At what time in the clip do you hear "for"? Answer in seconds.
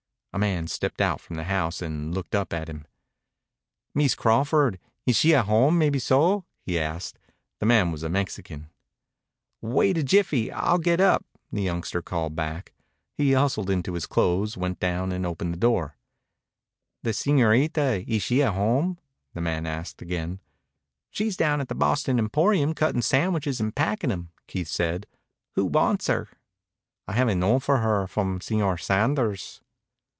27.63-27.79